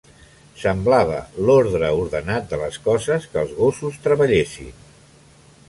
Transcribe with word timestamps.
Semblava 0.61 1.17
l'ordre 1.49 1.91
ordenat 1.99 2.49
de 2.53 2.59
les 2.63 2.79
coses 2.87 3.29
que 3.35 3.39
els 3.45 3.55
gossos 3.61 4.03
treballessin. 4.07 4.77